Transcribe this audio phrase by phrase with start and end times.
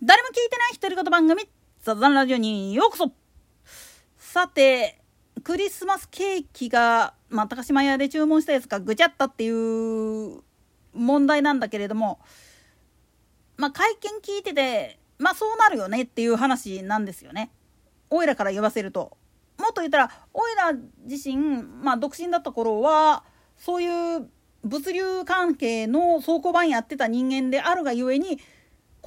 [0.00, 1.42] 誰も聞いてない独り言番組、
[1.82, 3.10] ザザンラジオにようこそ
[4.16, 5.00] さて、
[5.42, 10.40] クリスマスケーキが、まあ、高島屋で注文したやつがぐちゃったっていう
[10.94, 12.20] 問題なんだけれども、
[13.56, 17.50] まあ、会見聞いてて、まあ、そうなるよねっていう話なんですよね。
[18.08, 19.16] おいらから言わせると。
[19.58, 20.74] もっと言ったら、おいら
[21.06, 23.24] 自身、まあ、独身だった頃は、
[23.56, 24.28] そういう
[24.62, 28.38] 物流関係の倉庫番やってた人間であるがゆえに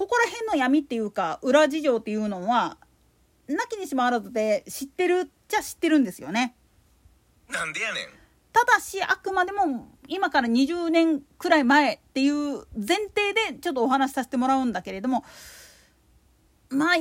[0.02, 2.76] ここら辺の闇っていうか裏事情っていうのは
[3.48, 6.56] なきにしもあらずで知ってるっちゃ知ってるんですよね。
[7.52, 8.06] なんでやねん。
[8.52, 15.24] ただしあくまでも今から20年くらい前っていう前提でちょっとお話しさせてもらうんだけれども
[16.72, 16.96] まあ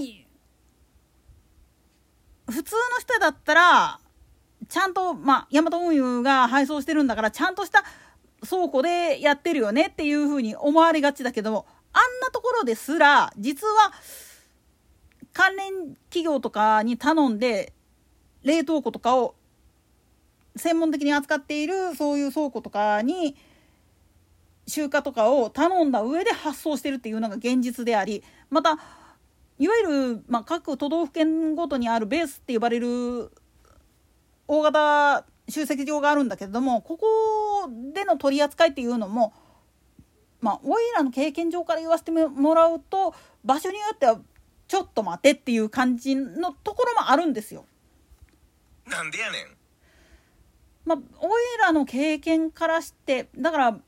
[2.53, 4.01] 普通の人だったら
[4.69, 7.83] ちゃんとまあヤマト運輸が配送してるんだからちゃんとした
[8.47, 13.92] 倉庫でやってるよねっていうふうに思われがちだけどあんなところですら実は
[15.33, 17.73] 関連企業とかに頼んで
[18.42, 19.34] 冷凍庫とかを
[20.56, 23.37] 専門的に扱っているそういう倉庫とかに
[24.67, 28.79] 集荷とかを頼んだ上で発送してるっていうのが現実でありまた
[29.59, 33.31] いわゆる、まあ、各都道府県ごとにあるベースって呼ばれる
[34.48, 37.07] 大型集積場があるんだけれどもここ
[37.92, 39.34] での取り扱いっていうのも
[40.41, 44.20] まあおいらの経験上から言わせてもらうと場所によっては
[44.69, 47.66] ちょっと待てっていう感じのところもあるんですよ。
[48.86, 49.56] なんでやねん。
[50.84, 53.78] まあおいらの経験からしてだから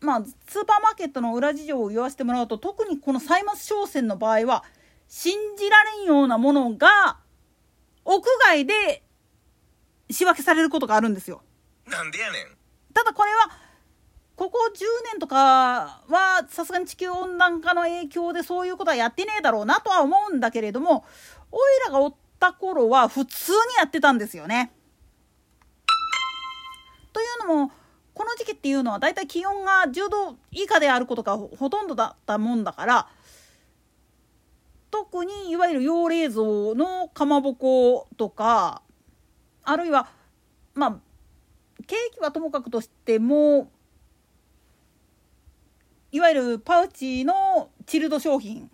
[0.00, 4.64] まあスーパーマーケットの裏事情を言わせてもらうと特にこの歳末商戦の場合は
[5.08, 7.18] 信じられんようなものが
[8.04, 9.02] 屋外で
[10.10, 11.42] 仕分けされることがあるんですよ。
[11.86, 12.56] なんでやねん。
[12.94, 13.50] ただこれは
[14.68, 21.04] 10年とかはさすがに地球温暖化の影響でそういうことはやってねえだろうなとは思うんだけれども
[21.50, 24.72] おいらがおった頃は普通にやってたんですよね。
[27.12, 27.72] というのも
[28.14, 33.08] この時期っていうのはだいたい気温が10度以下であることがほとんどだったもんだから
[34.90, 36.44] 特にいわゆる用冷蔵
[36.74, 38.82] のかまぼことか
[39.62, 40.08] あるいは
[40.74, 40.98] まあ
[41.86, 43.70] ケーキはともかくとしても
[46.10, 48.70] いわゆるパウチのチルド商品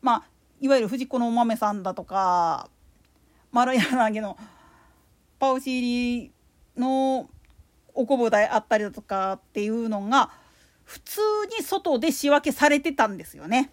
[0.00, 0.24] まあ
[0.60, 2.70] いわゆる藤子のお豆さんだとか
[3.50, 4.38] 丸柳の
[5.38, 6.32] パウチ入り
[6.76, 7.28] の
[7.94, 10.30] おこぼであったりだとかっていうのが
[10.84, 11.20] 普通
[11.58, 13.72] に外で仕分けされてたんですよね。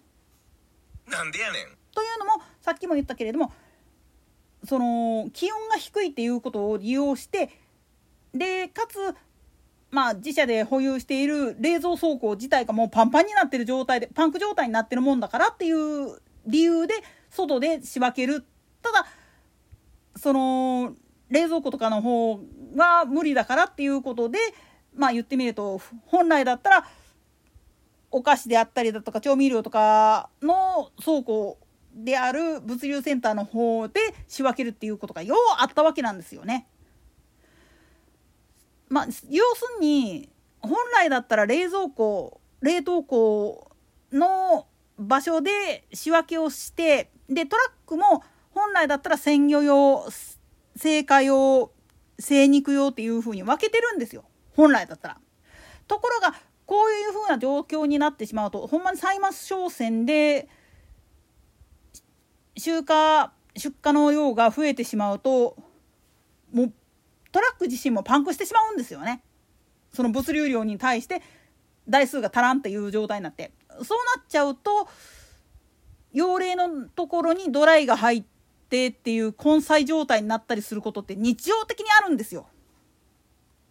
[1.08, 1.78] なんでやねん。
[1.94, 3.52] というのもさっきも言ったけれども
[4.66, 7.50] その気温が低いっていうことを利用して
[8.34, 9.16] でかつ
[9.92, 16.96] まあ自社で保有している冷蔵倉庫自体がもうパンパンになってる状態でパンク状態になってるもんだからっていう理由で
[17.30, 18.46] 外で仕分ける
[18.82, 19.06] ただ
[20.16, 20.94] その
[21.30, 22.40] 冷蔵庫とかの方
[22.76, 24.40] が無理だからっていうことで
[24.96, 26.88] まあ言ってみると本来だったら
[28.12, 31.58] お菓子であったりだとか調味料とかの倉庫
[31.94, 36.68] である物流センターの方で仕分けるっていうことがようあったわけなんですよね。
[38.90, 40.30] まあ、要するに
[40.62, 43.72] 本来だったら冷蔵庫冷凍庫
[44.12, 44.68] の
[44.98, 50.12] 場所で仕分けをしてでトラックも本来だったら鮮魚用青
[51.06, 51.72] 果用
[52.18, 55.18] 精肉用っていう風に分けてるんですよ本来だったら。
[55.88, 56.36] ところが
[56.66, 60.48] こういう風な状況になってしまうとほんまに歳末商戦で
[62.58, 62.86] 集荷
[63.56, 65.58] 出荷の量が増えてしまうと
[66.54, 66.74] もう
[67.32, 69.22] トラック自身もパンクしてしまうんですよね。
[69.94, 71.22] その物流量に対して
[71.88, 73.52] 台数が足らんっていう状態になって
[73.84, 74.88] そうなっちゃうと
[76.14, 78.24] 用例のところにドライが入っ
[78.70, 82.48] てっていう根菜状態になったりすることって日常的にあるんですよ。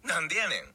[0.03, 0.73] なんでやねん。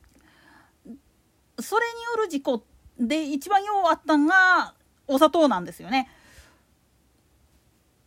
[1.63, 2.65] それによる事故
[2.99, 4.75] で一番ようあったんが
[5.07, 6.11] お砂糖なんですよね。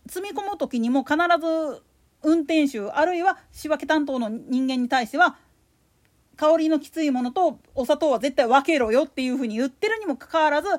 [0.09, 1.83] 積み込む時にも必ず
[2.23, 5.37] 運転手あるいは仕分け担当の人間に対しては
[6.35, 10.69] 香りのきついものとお砂糖は絶対分けろよっていうふうに言ってるにもかかわらず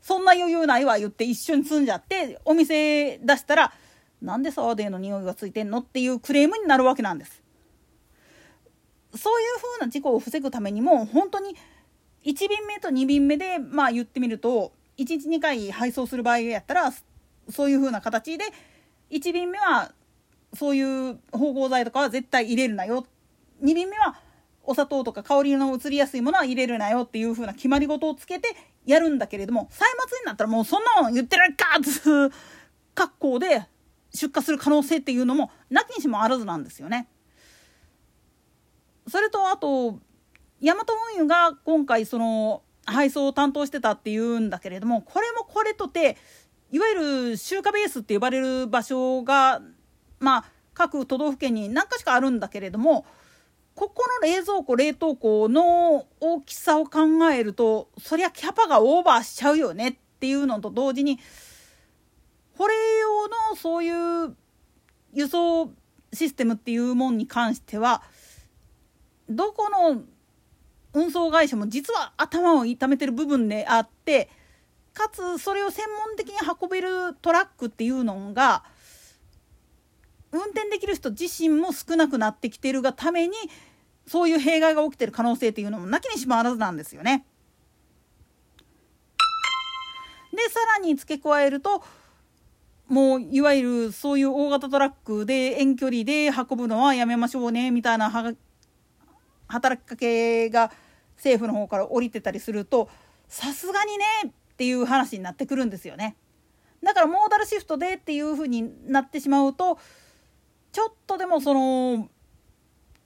[0.00, 3.72] そんな余裕ないわ言って一緒に積んじゃってお店出したら
[4.20, 7.42] なんでサワデーの匂いがついてんのっていうクレームになるわけなんです。
[9.14, 11.54] そういうふうな事故を防ぐためにも本当に
[12.24, 16.92] 1便目と2便目でまあ言ってみると1日2回配送する場合やったら
[17.50, 18.44] そういうふうな形で
[19.10, 19.92] 1便目は
[20.54, 23.06] そういう芳香剤とかは絶対入れるなよ
[23.62, 24.16] 2便目は
[24.64, 28.54] お砂糖とか香りの移りやすいものは入れるなよっていう風な決まり事をつけて
[28.86, 32.30] やるんだけれども歳末になったらもうそんなの言ってられっかっつう
[32.94, 33.66] 格好で
[34.14, 37.08] 出荷する可能性っていうのもなきにしもあらずなんですよね。
[39.08, 39.98] それとあと
[40.60, 46.16] ヤマト運輸が今回その配送を担当してたっていうんだけれどもこれもこれとて
[46.70, 46.94] いわゆ
[47.30, 49.60] る集荷ベースって呼ばれる場所が
[50.22, 53.04] まあ各都道府県に何かしかあるんだけれども
[53.74, 61.18] ここの冷蔵庫冷凍庫の大きさを考えるとそりゃキャパがオーバーしちゃうよねっていうのと同時に
[62.56, 64.36] 保冷用のそういう
[65.12, 65.70] 輸送
[66.12, 68.02] システムっていうもんに関しては
[69.28, 70.02] どこの
[70.94, 74.28] 運送会社も実は頭を痛めてる部分であって
[74.92, 78.64] かつそれを専門的に運べるトラックっていうのが
[80.32, 83.34] 運転できる人自身も少なくなってきてるがために
[84.06, 87.26] そういう弊害が起きてる可能性っていうのもなきにしもあらずなんですよね。
[90.32, 91.84] でさらに付け加えると
[92.88, 98.10] もういわゆるそういう大型トラックで遠距離で運ぶのはやめましょうねみたいな
[99.46, 100.72] 働きかけが
[101.16, 102.88] 政府の方から降りてたりすると
[103.28, 106.16] さすがにねっていう話になってくるんですよね。
[106.82, 109.78] だからモーダルシフトでっていうふうになってしまうと
[110.72, 112.08] ちょっとでもその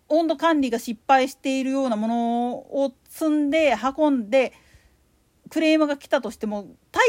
[0.09, 4.53] 温度管理が失敗しているようなものを積んで運んで
[5.51, 7.05] クレームが来たとしても対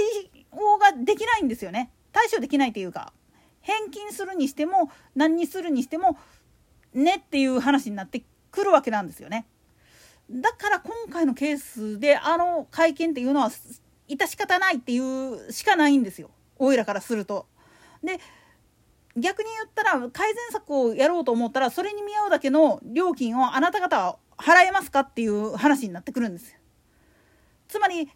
[0.51, 1.91] 応ができないんですよね。
[2.11, 3.13] 対処できないというか
[3.61, 6.17] 返金するにしても何にするにしても
[6.93, 9.47] ねっていう話になってくるわけなんですよね。
[10.29, 13.51] だから今回のケースであの会見っていうのは
[14.09, 16.31] 致し方ないっていうしかないんですよ。
[16.57, 17.45] おいらからすると。
[18.03, 18.19] で
[19.17, 26.59] 逆に言ったら改善策をやろうと思ったらそれに見合うだけの料金をあなた方は払えますかっていう話になってくるんですよ。
[27.67, 28.07] つまり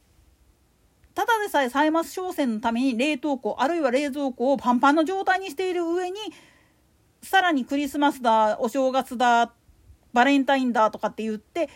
[1.13, 6.17] ただでさえ歳末商戦のために冷凍庫あるいは冷蔵庫をパンパンの状態にしている上に
[7.21, 9.51] さらにクリスマスだお正月だ
[10.13, 11.69] バレンタインだとかって言って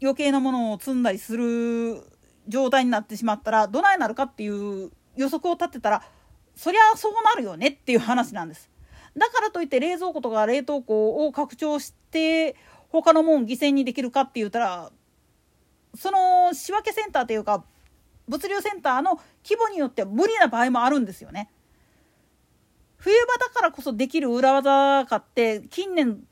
[0.00, 2.02] 余計なものを積んだりする
[2.48, 6.02] 状態になってしまったらどないなるかっていう予測を立てたら
[6.56, 8.70] そりゃそうなるよねっていう話なんです。
[9.16, 12.56] だからといって冷蔵庫とか冷凍庫を拡張して
[12.88, 14.90] 他のもん犠牲にできるかって言ったら
[15.94, 17.64] その仕分けセンターというか
[18.28, 21.50] 物流センターの規模によっては無理な場合もあるんですよね。
[22.96, 26.24] 冬場だからこそできる裏技かって近年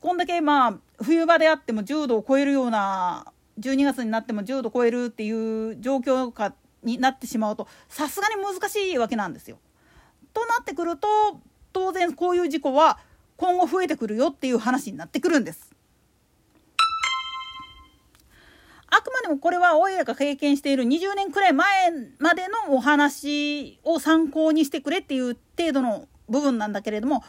[0.00, 6.54] こんだけまあ冬場であっても10度を超えるような12月になっても10度超えるっていう状況下
[6.84, 9.58] になってしまうとさすがに難しいわけなんですよ。
[10.32, 11.08] となってくると
[11.72, 12.98] 当然こういう事故は
[13.36, 15.74] 今後増えてくるよっていう話になってくるんです。
[18.96, 21.66] あくまでもこれはおいらが経験している20年くらい前
[22.20, 27.24] までのお話を参考にしてくれっていう程度の部分なんだけれども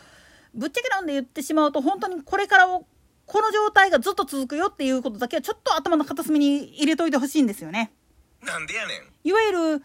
[0.54, 2.86] ぶっちゃけなんで言ってしまうと本当にこれからを
[3.26, 7.92] この状態がずっと続くよっていうことだけはちょっと頭の片隅に入れといてほしいんですよね。
[8.42, 9.84] なんでやねんいわゆる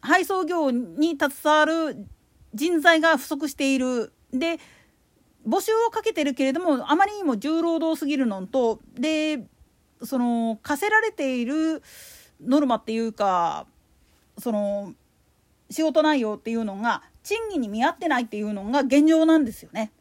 [0.00, 2.06] 配送業に携わる
[2.54, 4.58] 人材が不足しているで
[5.46, 9.44] 募集をかけてるけれどもあまりにも重労働すぎるのとで
[10.02, 11.82] その課せられている
[12.40, 13.66] ノルマっていうか
[14.38, 14.94] その
[15.70, 19.92] 仕事内容っていうのが賃金に見合ってないっていうのが現状なんですよね。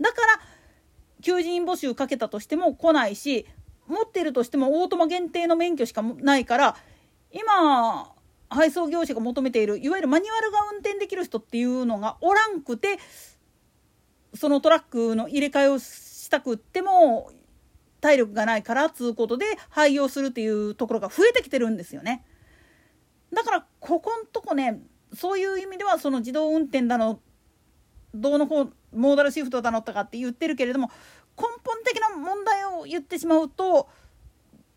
[0.00, 0.40] だから
[1.22, 3.46] 求人募集かけたとしても来ないし
[3.86, 6.76] 持ってるとしてもオートマ限定の免許しかないから
[7.32, 8.12] 今
[8.48, 12.98] 配送業者が求めているいわゆるマニュアルが運転できる人っていうのがおらんくて
[14.34, 17.30] そのトラックの入れ替えをしたくっても
[18.00, 22.24] 体力がないからつうことで廃業するっていうところが増えてきてるんですよね。
[23.32, 24.80] だからここんとこね
[25.14, 27.20] そういう意味ではその自動運転だの
[28.14, 30.90] どうの方モーダルシフトだのとかって言ってるけれども
[31.36, 33.88] 根本的な問題を言ってしまうと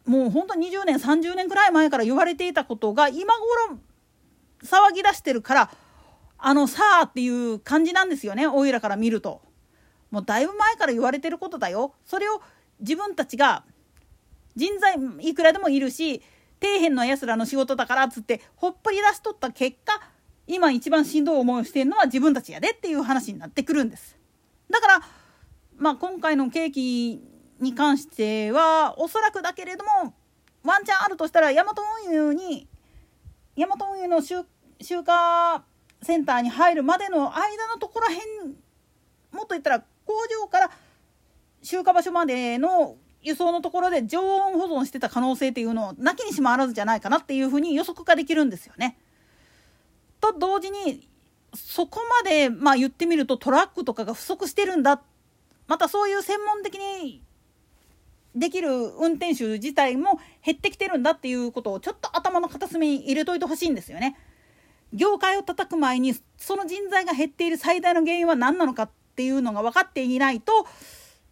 [0.05, 3.33] もうほんと20年30年くらい前から言われていたことが今
[3.69, 3.79] 頃
[4.63, 5.71] 騒ぎ出してるから
[6.37, 9.41] あのさあっていう感じなんですよねおいらから見ると。
[10.09, 11.93] もうだいぶ前から言われてることだよ。
[12.05, 12.41] それを
[12.79, 13.63] 自分たちが
[14.55, 16.21] 人材いくらでもいるし
[16.61, 20.01] 底辺のやつらの仕事だからっつってほっぽり出しとった結果
[20.47, 24.17] 今一番しんどい思いをしてるのは自分たちやでっていう話になってくるんです。
[24.69, 25.01] だから
[25.77, 27.22] まあ今回のケーキ
[27.60, 30.13] に関してはおそらくだけれども
[30.63, 32.67] ワンチャンあるとしたらヤマト運輸に
[33.55, 34.43] ヤマト運輸の集
[34.81, 35.03] 集荷
[36.01, 38.50] センターに入るまでの間のところへん
[39.31, 40.72] もっと言ったら工場から
[41.62, 48.98] 集荷場所までの輸送のところで常温保存してた可能性っていうのをなきにしもあらずじゃないかなっていうふうに予測ができるんですよね。
[50.22, 51.07] と同時に
[51.53, 55.16] そこまでまあ言ってみるとトラックとかが不足してるんだって
[55.67, 57.24] またそういう専門的に
[58.36, 64.15] できる運転手自体も減ってきてるんだっていうことをちょっと頭の片隅に入れといてほしいんですよね。
[64.93, 70.65] 業界を叩く前にその人材が減っている最大の原因は何なのかっていうのが分かっていないと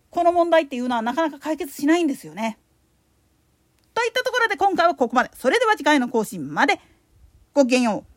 [0.10, 2.58] この問題っていうのはなかなか解決しないんですよね。
[3.94, 5.32] といったところで今回はここまで。
[5.34, 6.82] それでは次回の更新まで。
[7.54, 8.15] ごきげんよう。